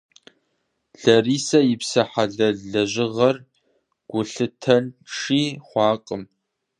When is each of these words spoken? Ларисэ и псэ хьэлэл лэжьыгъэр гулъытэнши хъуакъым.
Ларисэ 1.01 1.59
и 1.73 1.75
псэ 1.81 2.03
хьэлэл 2.09 2.57
лэжьыгъэр 2.71 3.35
гулъытэнши 4.09 5.43
хъуакъым. 5.67 6.23